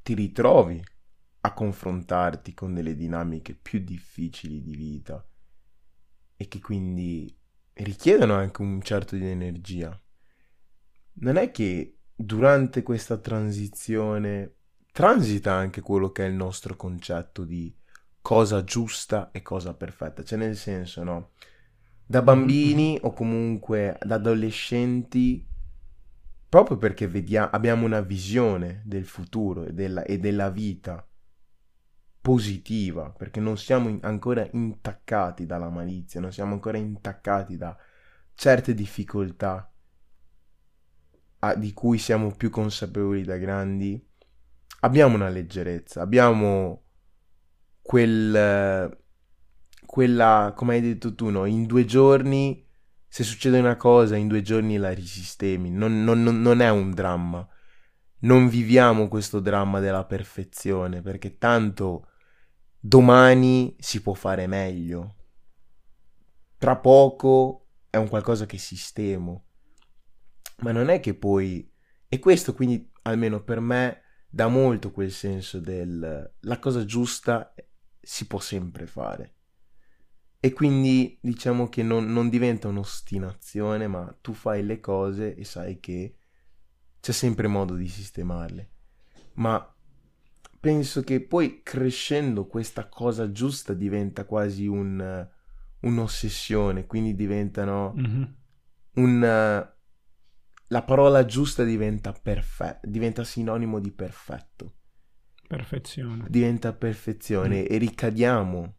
[0.02, 0.84] ti ritrovi
[1.46, 5.26] a confrontarti con delle dinamiche più difficili di vita
[6.36, 7.34] e che quindi
[7.76, 9.98] richiedono anche un certo di energia.
[11.16, 14.56] Non è che durante questa transizione
[14.92, 17.74] transita anche quello che è il nostro concetto di
[18.20, 21.32] cosa giusta e cosa perfetta, cioè nel senso, no?
[22.06, 25.46] Da bambini o comunque da adolescenti
[26.54, 31.04] proprio perché vediamo, abbiamo una visione del futuro e della, e della vita
[32.22, 37.76] positiva, perché non siamo in, ancora intaccati dalla malizia, non siamo ancora intaccati da
[38.36, 39.74] certe difficoltà
[41.40, 44.00] a, di cui siamo più consapevoli da grandi,
[44.82, 46.84] abbiamo una leggerezza, abbiamo
[47.82, 48.96] quel
[49.94, 51.46] quella, come hai detto tu, no?
[51.46, 52.68] In due giorni,
[53.08, 55.70] se succede una cosa, in due giorni la risistemi.
[55.70, 57.48] Non, non, non è un dramma.
[58.22, 62.08] Non viviamo questo dramma della perfezione, perché tanto
[62.80, 65.16] domani si può fare meglio.
[66.58, 69.46] Tra poco è un qualcosa che sistemo.
[70.62, 71.72] Ma non è che poi...
[72.08, 76.34] E questo quindi, almeno per me, dà molto quel senso del...
[76.40, 77.54] La cosa giusta
[78.02, 79.36] si può sempre fare.
[80.46, 85.80] E quindi diciamo che non, non diventa un'ostinazione, ma tu fai le cose e sai
[85.80, 86.18] che
[87.00, 88.72] c'è sempre modo di sistemarle.
[89.36, 89.74] Ma
[90.60, 95.26] penso che poi crescendo questa cosa giusta diventa quasi un,
[95.80, 98.24] un'ossessione, quindi diventano mm-hmm.
[98.96, 99.72] un...
[100.68, 104.74] La parola giusta diventa perfetta, diventa sinonimo di perfetto.
[105.48, 106.26] Perfezione.
[106.28, 107.66] Diventa perfezione mm.
[107.70, 108.76] e ricadiamo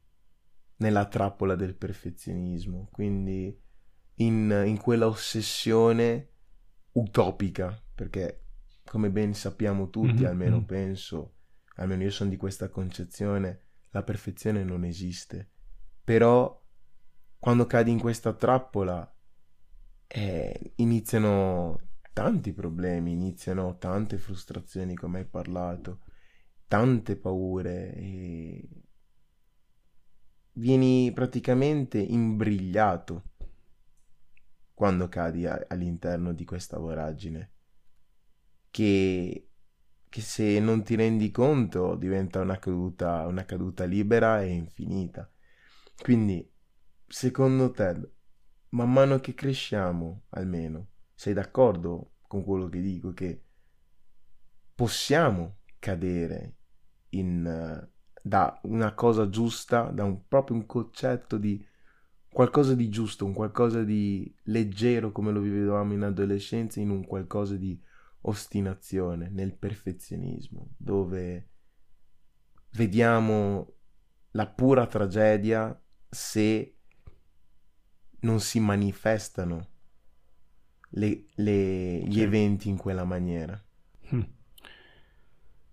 [0.85, 3.59] nella trappola del perfezionismo, quindi
[4.17, 6.29] in, in quella ossessione
[6.93, 8.43] utopica, perché
[8.85, 10.25] come ben sappiamo tutti, mm-hmm.
[10.27, 10.65] almeno mm.
[10.65, 11.37] penso,
[11.77, 13.61] almeno io sono di questa concezione,
[13.91, 15.49] la perfezione non esiste.
[16.05, 16.63] Però
[17.39, 19.11] quando cadi in questa trappola
[20.07, 21.81] eh, iniziano
[22.13, 26.01] tanti problemi, iniziano tante frustrazioni come hai parlato,
[26.69, 28.69] tante paure e
[30.55, 33.23] vieni praticamente imbrigliato
[34.75, 37.53] quando cadi a- all'interno di questa voragine
[38.71, 39.49] che,
[40.09, 45.31] che se non ti rendi conto diventa una caduta, una caduta libera e infinita.
[46.03, 46.51] Quindi,
[47.07, 48.11] secondo te,
[48.71, 53.43] man mano che cresciamo, almeno, sei d'accordo con quello che dico, che
[54.75, 56.57] possiamo cadere
[57.11, 57.89] in,
[58.27, 61.63] da una cosa giusta, da un, proprio un concetto di
[62.27, 67.57] qualcosa di giusto, un qualcosa di leggero come lo vivevamo in adolescenza, in un qualcosa
[67.57, 67.79] di
[68.23, 71.51] ostinazione, nel perfezionismo, dove
[72.71, 73.75] vediamo
[74.31, 76.79] la pura tragedia se
[78.21, 79.69] non si manifestano
[80.93, 82.23] le, le, gli sì.
[82.23, 83.63] eventi in quella maniera.
[84.09, 84.23] Hm.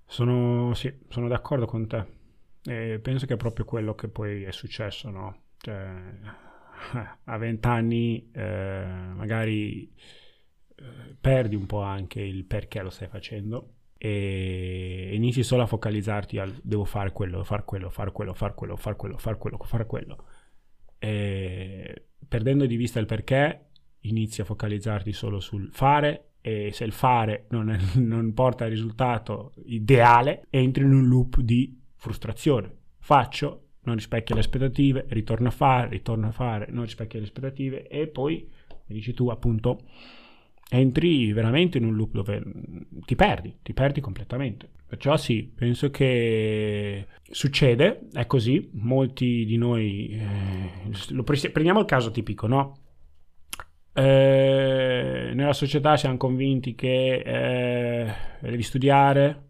[0.05, 2.19] Sono, sì, sono d'accordo con te.
[2.63, 5.43] E penso che è proprio quello che poi è successo, no?
[5.57, 5.89] Cioè,
[7.23, 8.85] a vent'anni eh,
[9.15, 9.91] magari
[11.19, 16.59] perdi un po' anche il perché lo stai facendo e inizi solo a focalizzarti al
[16.63, 20.25] devo fare quello, fare quello, fare quello, fare quello, fare quello, fare quello, fare quello.
[20.97, 23.67] E perdendo di vista il perché,
[23.99, 28.71] inizi a focalizzarti solo sul fare e se il fare non, è, non porta al
[28.71, 32.77] risultato ideale, entri in un loop di frustrazione.
[32.99, 37.87] Faccio, non rispecchia le aspettative, ritorno a fare, ritorno a fare, non rispecchia le aspettative
[37.87, 38.49] e poi,
[38.87, 39.81] mi dici tu appunto,
[40.67, 42.41] entri veramente in un loop dove
[43.05, 44.67] ti perdi, ti perdi completamente.
[44.87, 52.09] Perciò sì, penso che succede, è così, molti di noi, eh, pre- prendiamo il caso
[52.09, 52.77] tipico, no?
[53.93, 59.49] Eh, nella società siamo convinti che eh, devi studiare,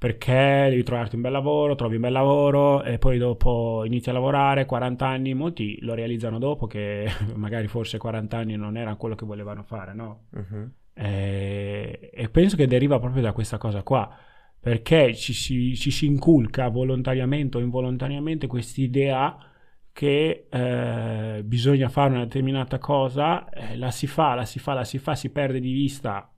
[0.00, 4.14] perché devi trovarti un bel lavoro, trovi un bel lavoro e poi dopo inizi a
[4.14, 9.14] lavorare, 40 anni, molti lo realizzano dopo che magari forse 40 anni non era quello
[9.14, 10.28] che volevano fare, no?
[10.30, 10.70] Uh-huh.
[10.94, 14.10] E, e, penso che deriva proprio da questa cosa qua,
[14.58, 19.36] perché ci si, ci si inculca volontariamente o involontariamente quest'idea
[19.92, 24.84] che eh, bisogna fare una determinata cosa, eh, la si fa, la si fa, la
[24.84, 26.32] si fa, si perde di vista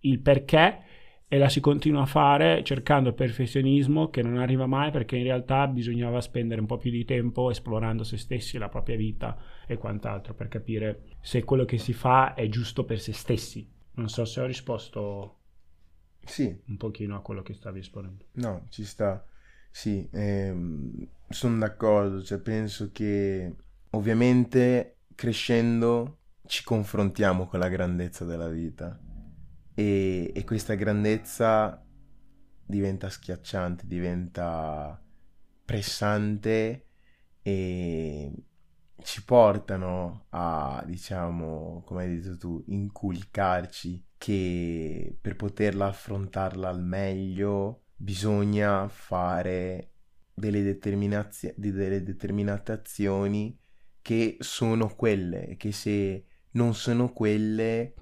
[0.00, 0.80] il perché
[1.28, 5.24] e la si continua a fare cercando il perfezionismo che non arriva mai perché in
[5.24, 9.76] realtà bisognava spendere un po' più di tempo esplorando se stessi, la propria vita e
[9.76, 13.68] quant'altro per capire se quello che si fa è giusto per se stessi.
[13.94, 15.38] Non so se ho risposto
[16.24, 16.56] sì.
[16.66, 18.26] un pochino a quello che stavi esponendo.
[18.32, 19.24] No, ci sta.
[19.70, 23.52] Sì, ehm, sono d'accordo, cioè penso che
[23.90, 29.00] ovviamente crescendo ci confrontiamo con la grandezza della vita
[29.78, 31.84] e, e questa grandezza
[32.64, 34.98] diventa schiacciante, diventa
[35.64, 36.86] pressante
[37.42, 38.32] e
[39.02, 47.82] ci portano a, diciamo, come hai detto tu, inculcarci che per poterla affrontarla al meglio
[47.94, 49.90] bisogna fare
[50.32, 53.58] delle, determinazio- delle determinate azioni
[54.00, 57.92] che sono quelle, che se non sono quelle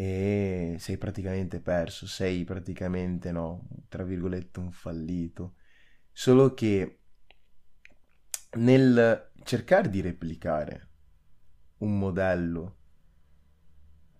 [0.00, 5.56] e sei praticamente perso, sei praticamente, no, tra virgolette, un fallito.
[6.10, 7.00] Solo che
[8.52, 10.88] nel cercare di replicare
[11.80, 12.78] un modello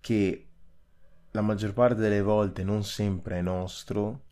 [0.00, 0.50] che
[1.30, 4.26] la maggior parte delle volte non sempre è nostro,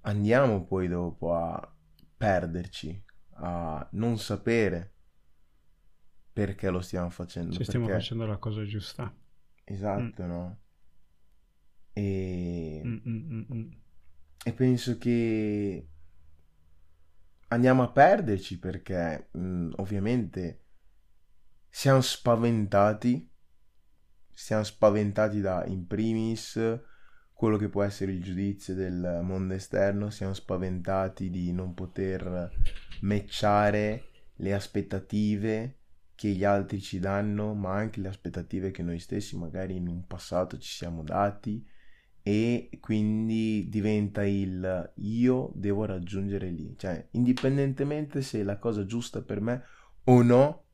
[0.00, 1.72] andiamo poi dopo a
[2.16, 3.00] perderci,
[3.34, 4.92] a non sapere
[6.32, 7.54] perché lo stiamo facendo.
[7.54, 9.14] Se stiamo facendo la cosa giusta.
[9.68, 10.28] Esatto, mm.
[10.28, 10.58] no?
[11.92, 12.82] E...
[12.84, 13.70] Mm, mm, mm,
[14.44, 15.88] e penso che
[17.48, 20.66] andiamo a perderci perché mh, ovviamente
[21.68, 23.28] siamo spaventati,
[24.32, 26.60] siamo spaventati da in primis
[27.32, 32.50] quello che può essere il giudizio del mondo esterno, siamo spaventati di non poter
[33.00, 34.04] matchare
[34.36, 35.75] le aspettative
[36.16, 40.06] che gli altri ci danno, ma anche le aspettative che noi stessi magari in un
[40.06, 41.64] passato ci siamo dati.
[42.22, 49.22] E quindi diventa il io devo raggiungere lì, cioè indipendentemente se è la cosa giusta
[49.22, 49.62] per me
[50.04, 50.64] o no,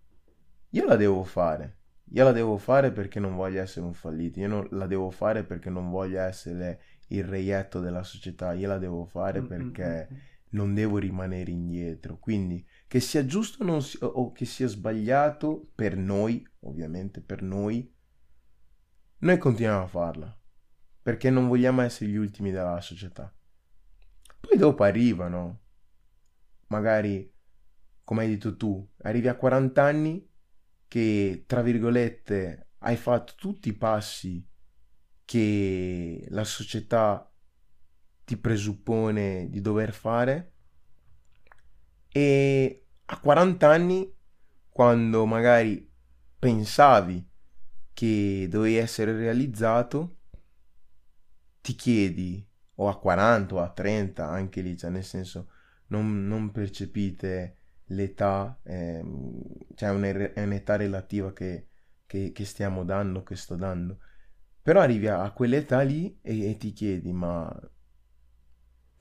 [0.70, 1.80] io la devo fare.
[2.14, 5.44] Io la devo fare perché non voglio essere un fallito, io non, la devo fare
[5.44, 10.08] perché non voglio essere il reietto della società, io la devo fare perché
[10.52, 12.18] non devo rimanere indietro.
[12.18, 17.92] Quindi che sia giusto si, o che sia sbagliato per noi, ovviamente per noi,
[19.18, 20.36] noi continuiamo a farla
[21.02, 23.34] perché non vogliamo essere gli ultimi della società.
[24.40, 25.60] Poi dopo arrivano,
[26.68, 27.32] magari,
[28.04, 30.28] come hai detto tu, arrivi a 40 anni
[30.86, 34.46] che, tra virgolette, hai fatto tutti i passi
[35.24, 37.31] che la società
[38.32, 40.52] ti presuppone di dover fare
[42.08, 44.10] e a 40 anni,
[44.70, 45.86] quando magari
[46.38, 47.28] pensavi
[47.92, 50.16] che dovevi essere realizzato,
[51.60, 52.42] ti chiedi,
[52.76, 55.50] o a 40 o a 30, anche lì, cioè nel senso,
[55.88, 57.58] non, non percepite
[57.88, 59.04] l'età, eh,
[59.74, 61.68] cioè è un'età relativa che,
[62.06, 63.98] che, che, stiamo dando, che sto dando.
[64.62, 67.50] Però arrivi a, a quell'età lì e, e, ti chiedi, ma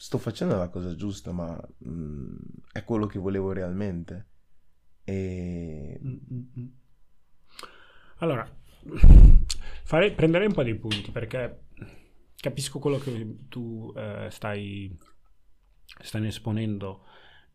[0.02, 2.36] sto facendo la cosa giusta, ma mh, mm,
[2.72, 4.30] è quello che volevo realmente?
[5.04, 6.00] E...
[6.04, 6.68] Mm-hmm.
[8.18, 8.50] Allora,
[9.86, 11.66] farei, prenderei un po' di punti perché
[12.36, 14.98] capisco quello che tu eh, stai,
[15.86, 17.06] stai esponendo.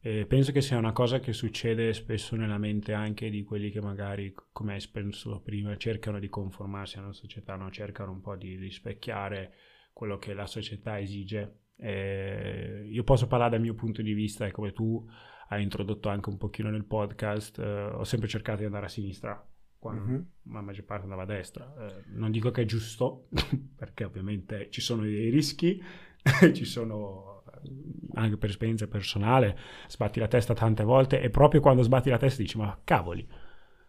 [0.00, 3.80] Eh, penso che sia una cosa che succede spesso nella mente anche di quelli che
[3.80, 7.72] magari, come hai espresso prima, cercano di conformarsi alla società, no?
[7.72, 9.52] cercano un po' di rispecchiare
[9.92, 11.62] quello che la società esige.
[11.78, 15.06] Eh, io posso parlare dal mio punto di vista e come tu
[15.48, 19.46] hai introdotto anche un pochino nel podcast, eh, ho sempre cercato di andare a sinistra
[19.78, 20.20] quando mm-hmm.
[20.52, 21.72] la maggior parte andava a destra.
[21.78, 23.28] Eh, non dico che è giusto,
[23.76, 25.80] perché ovviamente ci sono dei rischi,
[26.52, 27.70] ci sono eh,
[28.14, 29.56] anche per esperienza personale,
[29.86, 33.26] sbatti la testa tante volte e proprio quando sbatti la testa dici ma cavoli,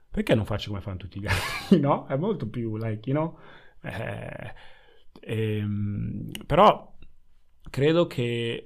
[0.09, 2.05] perché non faccio come fanno tutti gli altri, no?
[2.05, 3.39] È molto più like, you know?
[3.81, 4.53] Eh,
[5.21, 6.95] ehm, però
[7.69, 8.63] credo che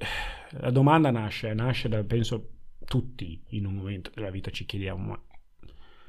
[0.51, 2.49] la domanda nasce, nasce da, penso,
[2.85, 5.21] tutti in un momento della vita ci chiediamo ma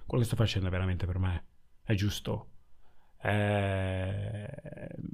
[0.05, 1.45] quello che sto facendo è veramente per me,
[1.84, 2.53] è giusto,
[3.22, 4.49] eh,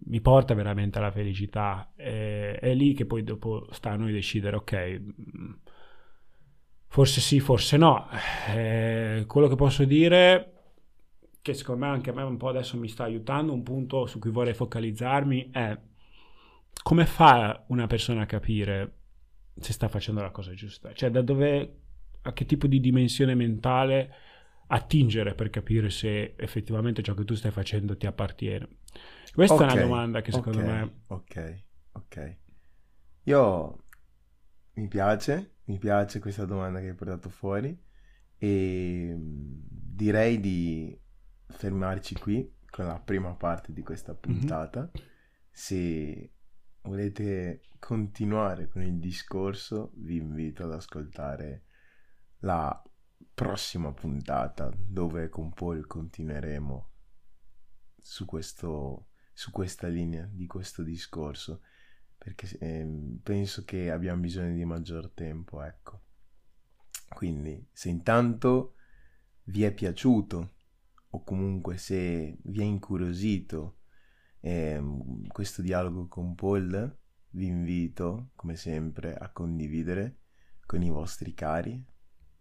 [0.07, 1.93] mi porta veramente alla felicità.
[1.95, 5.53] Eh, è lì che poi dopo sta a noi decidere, ok, mm,
[6.87, 8.09] forse sì, forse no.
[8.49, 10.53] Eh, quello che posso dire,
[11.43, 14.19] che secondo me anche a me un po' adesso mi sta aiutando, un punto su
[14.19, 15.79] cui vorrei focalizzarmi è
[16.83, 18.95] come fa una persona a capire
[19.59, 20.93] se sta facendo la cosa giusta?
[20.93, 21.81] Cioè da dove,
[22.23, 24.15] a che tipo di dimensione mentale
[24.69, 28.69] attingere per capire se effettivamente ciò che tu stai facendo ti appartiene?
[29.33, 30.95] Questa okay, è una domanda che secondo okay, me...
[31.09, 32.37] Ok, ok.
[33.25, 33.85] Io
[34.75, 37.77] mi piace, mi piace questa domanda che hai portato fuori
[38.39, 40.99] e mm, direi di
[41.49, 44.19] fermarci qui con la prima parte di questa mhm.
[44.19, 44.81] puntata.
[44.81, 45.09] Mm-hmm.
[45.51, 46.33] Se
[46.89, 51.65] volete continuare con il discorso, vi invito ad ascoltare
[52.39, 52.83] la
[53.35, 56.91] prossima puntata dove con Paul continueremo
[58.01, 61.61] su, questo, su questa linea di questo discorso
[62.17, 66.03] perché eh, penso che abbiamo bisogno di maggior tempo, ecco.
[67.11, 68.75] Quindi, se intanto
[69.45, 70.55] vi è piaciuto
[71.11, 73.78] o comunque se vi è incuriosito
[74.41, 74.81] eh,
[75.29, 76.97] questo dialogo con Paul,
[77.31, 80.19] vi invito, come sempre, a condividere
[80.67, 81.85] con i vostri cari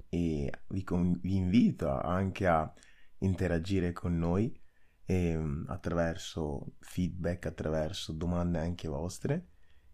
[0.10, 2.72] e vi, con- vi invito anche a
[3.20, 4.60] interagire con noi
[5.06, 9.48] eh, attraverso feedback, attraverso domande anche vostre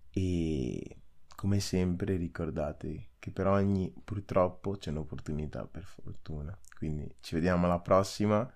[0.10, 0.98] e
[1.36, 6.58] come sempre ricordate che per ogni purtroppo c'è un'opportunità per fortuna.
[6.78, 8.52] Quindi ci vediamo alla prossima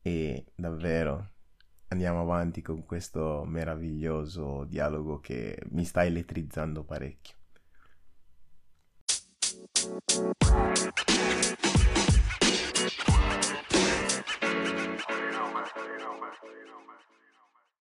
[0.00, 1.32] e davvero
[1.92, 7.36] andiamo avanti con questo meraviglioso dialogo che mi sta elettrizzando parecchio.